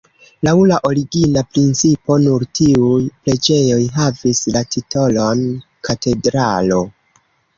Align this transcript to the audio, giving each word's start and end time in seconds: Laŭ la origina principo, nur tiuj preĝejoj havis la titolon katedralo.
Laŭ 0.45 0.51
la 0.69 0.77
origina 0.89 1.41
principo, 1.57 2.15
nur 2.23 2.45
tiuj 2.61 2.97
preĝejoj 3.27 3.79
havis 3.99 4.41
la 4.57 4.65
titolon 4.77 5.45
katedralo. 5.89 6.83